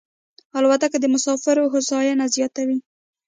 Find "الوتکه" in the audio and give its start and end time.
0.57-0.97